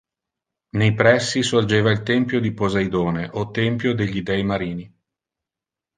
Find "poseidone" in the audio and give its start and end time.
2.55-3.29